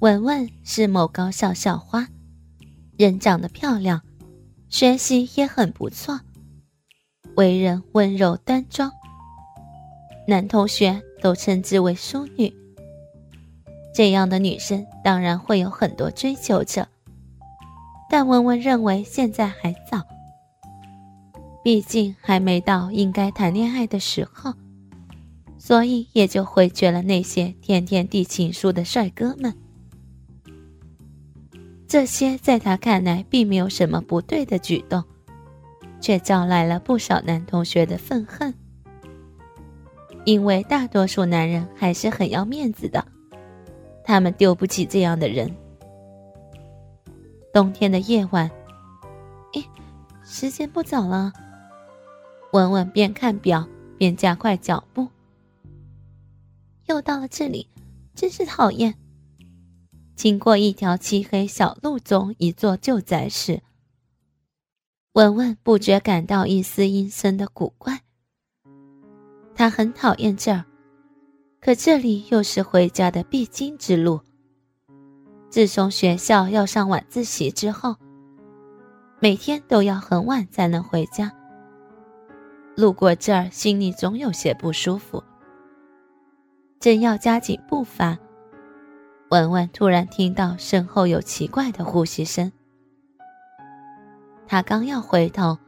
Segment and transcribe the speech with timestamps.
[0.00, 2.06] 文文是某高校校花，
[2.98, 4.02] 人长得漂亮，
[4.68, 6.20] 学习也很不错，
[7.36, 8.92] 为人温柔端庄，
[10.28, 12.54] 男同学都称之为淑女。
[13.94, 16.86] 这样的女生当然会有很多追求者，
[18.10, 20.02] 但文文认为现在还早，
[21.64, 24.52] 毕竟还没到应该谈恋爱的时候，
[25.56, 29.54] 所以也就回绝了那些天天递情书的帅哥们。
[31.88, 35.04] 这些在他看来并没有什么不对的举动，
[36.00, 38.52] 却招来了不少男同学的愤恨。
[40.24, 43.06] 因为大多数男人还是很要面子的，
[44.04, 45.54] 他们丢不起这样的人。
[47.54, 48.50] 冬天的夜晚，
[49.52, 49.64] 咦，
[50.24, 51.32] 时间不早了。
[52.52, 53.66] 文文边看表
[53.96, 55.06] 边加快脚步，
[56.86, 57.68] 又到了这里，
[58.14, 58.92] 真是讨厌。
[60.16, 63.62] 经过一条漆黑小路中一座旧宅时，
[65.12, 68.00] 文文不觉感到一丝阴森的古怪。
[69.54, 70.64] 他很讨厌这儿，
[71.60, 74.18] 可这里又是回家的必经之路。
[75.50, 77.94] 自从学校要上晚自习之后，
[79.20, 81.30] 每天都要很晚才能回家。
[82.74, 85.22] 路过这儿，心里总有些不舒服。
[86.80, 88.18] 正要加紧步伐。
[89.30, 92.52] 文文突然听到身后有奇怪的呼吸声，
[94.46, 95.58] 他刚要回头，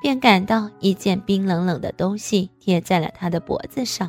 [0.00, 4.08] 便感到一件冰冷冷的东西贴在了他的脖子上。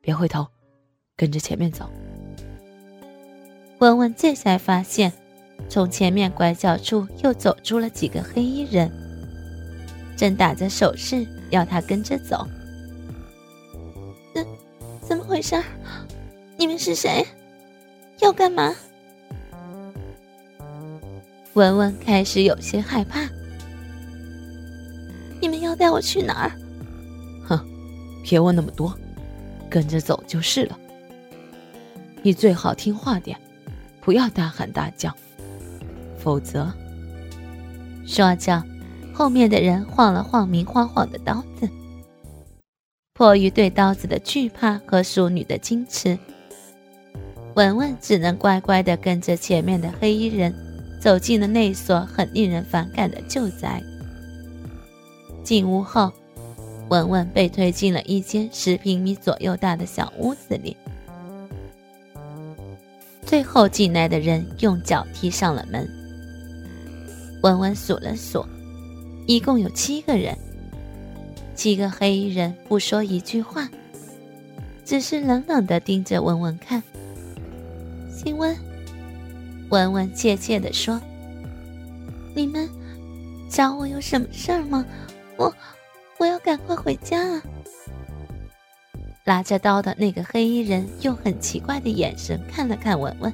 [0.00, 0.46] 别回头，
[1.16, 1.90] 跟着前面走。
[3.80, 5.12] 文文这才发现，
[5.68, 8.88] 从前面拐角处又走出了几个黑衣人，
[10.16, 12.46] 正打着手势要他跟着走。
[14.32, 14.46] 怎
[15.00, 15.60] 怎么回事？
[16.64, 17.22] 你们是谁？
[18.20, 18.74] 要干嘛？
[21.52, 23.20] 文文开始有些害怕。
[25.42, 26.52] 你们要带我去哪儿？
[27.46, 27.60] 哼，
[28.24, 28.98] 别问那么多，
[29.68, 30.78] 跟着走就是了。
[32.22, 33.38] 你最好听话点，
[34.00, 35.14] 不要大喊大叫，
[36.18, 36.72] 否则……
[38.06, 38.64] 说着，
[39.12, 41.68] 后面的人晃了晃明晃晃的刀子。
[43.12, 46.18] 迫于对刀子的惧怕和淑女的矜持。
[47.54, 50.52] 文文只能乖乖地跟着前面的黑衣人，
[51.00, 53.82] 走进了那所很令人反感的旧宅。
[55.44, 56.12] 进屋后，
[56.88, 60.76] 文文被推进了一间十平米左右大的小屋子里。
[63.24, 65.88] 最后进来的人用脚踢上了门。
[67.42, 68.44] 文文数了数，
[69.26, 70.36] 一共有七个人。
[71.54, 73.68] 七个黑衣人不说一句话，
[74.84, 76.82] 只是冷冷地盯着文文看。
[78.24, 78.56] 请问，
[79.68, 80.98] 文文怯怯地说
[82.34, 82.66] ：“你们
[83.50, 84.84] 找我有什么事儿吗？
[85.36, 85.54] 我
[86.18, 87.42] 我要赶快回家啊！”
[89.24, 93.30] 拿着刀的那个黑衣人用很奇怪的眼神看了看文文，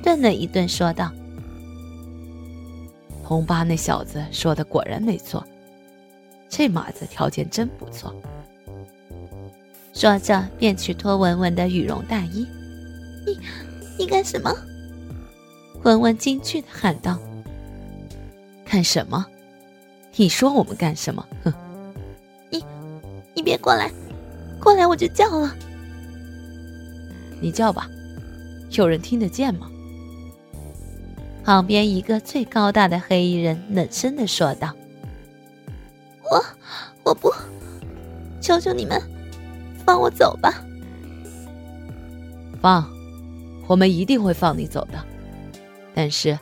[0.00, 1.10] 顿了一顿，说道
[3.24, 5.44] ：“红八那小子说的果然没错，
[6.48, 8.14] 这马子条件真不错。”
[9.92, 12.46] 说着便去脱文文的羽绒大衣。
[13.26, 13.36] 你。
[13.98, 14.52] 你干什么？
[15.82, 17.18] 文文惊惧的喊道
[18.64, 19.26] ：“干什么？
[20.16, 21.26] 你说我们干什么？
[21.44, 21.52] 哼！
[22.50, 22.64] 你，
[23.34, 23.90] 你别过来，
[24.60, 25.54] 过来我就叫了。
[27.40, 27.88] 你叫吧，
[28.70, 29.68] 有人听得见吗？”
[31.44, 34.72] 旁边一个最高大的黑衣人冷声的说道
[36.30, 36.44] ：“我，
[37.02, 37.32] 我不，
[38.40, 39.02] 求求你们，
[39.84, 40.64] 放我走吧。”
[42.62, 43.01] 放。
[43.66, 45.04] 我们一定会放你走的，
[45.94, 46.38] 但是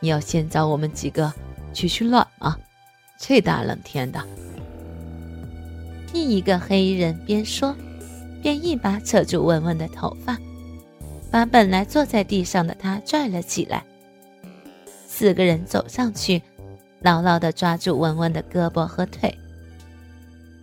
[0.00, 1.32] 你要先找我们几个
[1.72, 2.58] 取取暖啊！
[3.18, 4.22] 这大冷天的。
[6.12, 7.74] 另一个黑衣人边说，
[8.42, 10.38] 边一把扯住文文的头发，
[11.30, 13.84] 把本来坐在地上的他拽了起来。
[15.06, 16.42] 四个人走上去，
[17.00, 19.34] 牢牢地抓住文文的胳膊和腿，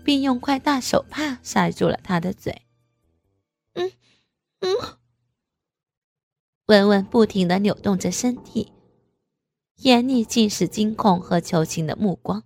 [0.03, 2.61] 并用块大手帕塞住了他的嘴。
[3.73, 3.91] 嗯，
[4.61, 4.69] 嗯。
[6.67, 8.71] 文文不停地扭动着身体，
[9.79, 12.41] 眼里尽是惊恐和求情的目光。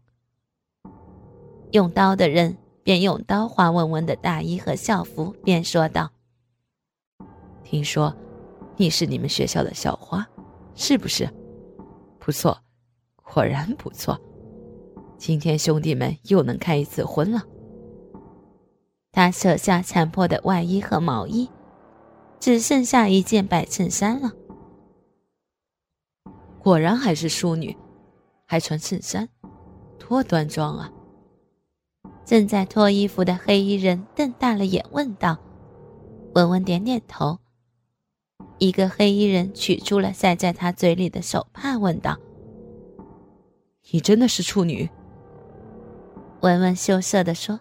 [1.71, 6.09] 用刀的人便用刀划文文的大衣和校服，便说道
[7.63, 8.11] ：“听说
[8.75, 10.27] 你是你们学校的校花，
[10.73, 11.29] 是不是？
[12.17, 12.57] 不错，
[13.21, 14.19] 果然不错。
[15.19, 17.43] 今天兄弟们又能开一次荤了。”
[19.13, 21.47] 他扯下残破的外衣和毛衣。
[22.39, 24.31] 只剩下一件白衬衫了。
[26.59, 27.75] 果然还是淑女，
[28.45, 29.29] 还穿衬衫，
[29.97, 30.91] 多端庄啊！
[32.25, 35.37] 正在脱衣服的黑衣人瞪大了眼问道
[36.35, 37.39] ：“文文点点头。”
[38.59, 42.17] 一个黑衣人取出了塞在他嘴里的手帕，问道
[43.91, 44.89] ：“你真的是处女？”
[46.41, 47.59] 文文羞涩地说：“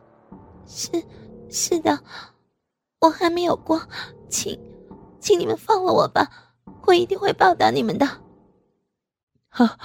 [0.66, 0.90] 是，
[1.48, 2.02] 是的，
[3.00, 3.80] 我还没有过，
[4.28, 4.58] 请，
[5.26, 6.30] 请你们放了我吧，
[6.86, 8.06] 我一定会报答你们的。”
[9.50, 9.76] 哈，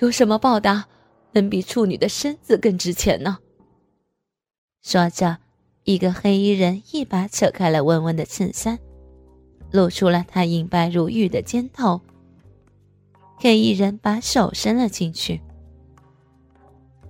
[0.00, 0.88] 有什么报答
[1.30, 3.38] 能比处女的身子更值钱呢？
[4.82, 5.38] 说着，
[5.84, 8.80] 一个黑衣人一把扯开了温温的衬衫，
[9.70, 12.00] 露出了她银白如玉的肩头。
[13.36, 15.40] 黑衣人把手伸了进去。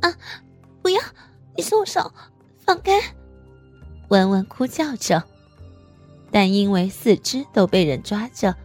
[0.02, 0.14] 啊，
[0.82, 1.00] 不要！
[1.56, 2.12] 你松手，
[2.58, 3.00] 放开！
[4.08, 5.22] 文文哭叫着，
[6.32, 8.56] 但因为四肢都被人抓着，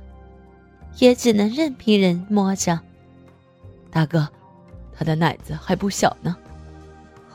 [0.98, 2.80] 也只能任凭人摸着。
[3.92, 4.28] 大哥，
[4.96, 6.36] 他的奶子还不小呢。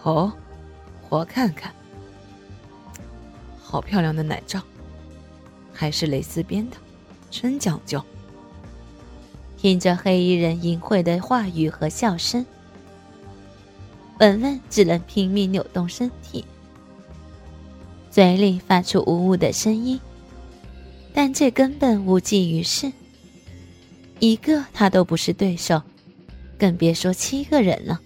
[0.03, 0.33] 哦。
[1.09, 1.71] 我看看，
[3.61, 4.63] 好漂亮的奶罩，
[5.71, 6.77] 还是蕾丝边的，
[7.31, 8.03] 真讲究。
[9.59, 12.47] 听着黑衣人淫秽的话语和笑声，
[14.21, 16.43] 文文只能拼命扭动身体，
[18.11, 20.01] 嘴里发出呜呜的声音，
[21.15, 22.93] 但这根本无济于事。
[24.19, 25.83] 一个他都不是对手，
[26.59, 28.01] 更别说七个人了。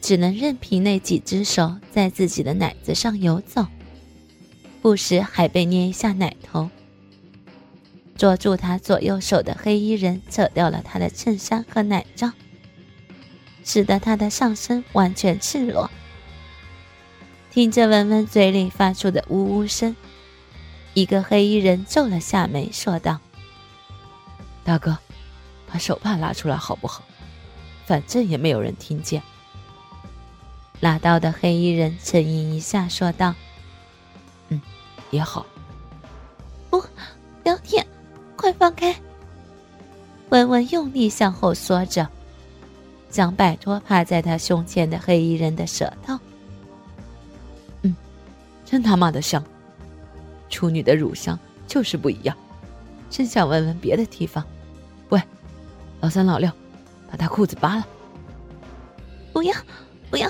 [0.00, 3.66] 只能任凭那几只手在自己的奶子上游走，
[4.80, 6.70] 不时还被捏一下奶头。
[8.16, 12.32] 捉住他左右手的黑衣人扯掉了他的衬衫和奶罩，
[13.64, 15.90] 使得他的上身完全赤裸。
[17.50, 19.94] 听着文文嘴里发出的呜呜声，
[20.94, 23.18] 一个黑衣人皱了下眉，说道
[24.64, 24.98] ：“大哥，
[25.70, 27.02] 把手帕拉出来好不好？
[27.86, 29.22] 反正也没有人听见。”
[30.80, 33.34] 拿刀的黑衣人沉吟一下，说道
[34.48, 34.60] ：“嗯，
[35.10, 35.46] 也好。
[36.70, 36.82] 不，
[37.44, 37.86] 聊天，
[38.36, 38.94] 快放开！”
[40.30, 42.08] 文文用力向后缩着，
[43.10, 46.18] 想摆脱趴在他胸前的黑衣人的舌头。
[47.82, 47.94] 嗯，
[48.64, 49.44] 真他妈的香！
[50.50, 52.36] 处女的乳香就是不一样，
[53.08, 54.44] 真想闻闻别的地方。
[55.08, 55.22] 喂，
[56.00, 56.50] 老三老六，
[57.10, 57.86] 把他裤子扒了！
[59.32, 59.54] 不要，
[60.10, 60.28] 不要！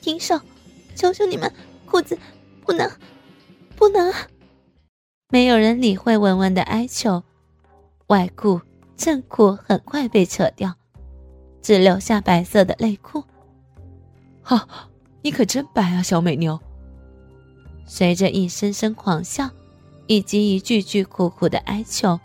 [0.00, 0.40] 停手！
[0.94, 1.52] 求求你们，
[1.84, 2.18] 裤子
[2.64, 2.90] 不能，
[3.76, 4.12] 不能！
[5.28, 7.22] 没有人理会文文的哀求，
[8.06, 8.60] 外裤、
[8.96, 10.74] 衬裤很快被扯掉，
[11.60, 13.22] 只留下白色的内裤。
[14.42, 14.66] 哈，
[15.22, 16.58] 你可真白啊，小美妞！
[17.90, 19.48] 随着一声声狂笑，
[20.06, 22.20] 以及一句句苦苦的哀求，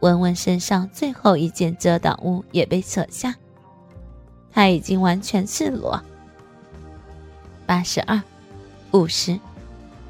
[0.00, 3.34] 文文身上最后一件遮挡物也被扯下，
[4.52, 6.00] 她已经完全赤裸。
[7.66, 8.22] 八十二，
[8.92, 9.38] 五十，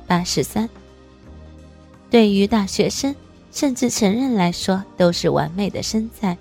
[0.06, 0.68] 八十三。
[2.10, 3.16] 对于大学生
[3.50, 6.36] 甚至成人来说，都是完美的身材，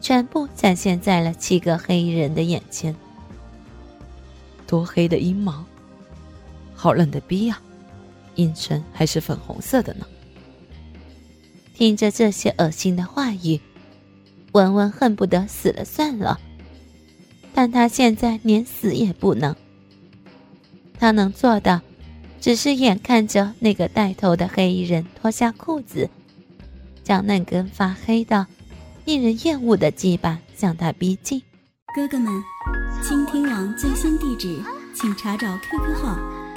[0.00, 2.94] 全部展现在了七个黑衣人的眼前。
[4.66, 5.64] 多黑的阴毛，
[6.76, 7.60] 好冷的逼啊！
[8.34, 10.06] 阴唇还是粉红色的呢。
[11.74, 13.60] 听着这些恶心的话语，
[14.52, 16.38] 文文恨不得死了算了，
[17.54, 19.56] 但他现在连死也不能。
[20.98, 21.82] 他能做的，
[22.40, 26.08] 只是眼看着那个带头的黑衣人脱下裤子，
[27.02, 28.46] 将那根发黑的、
[29.04, 31.42] 令人厌恶的鸡巴向他逼近。
[31.94, 32.32] 哥哥们，
[33.02, 34.62] 倾听网最新地址，
[34.94, 36.18] 请查找 QQ 号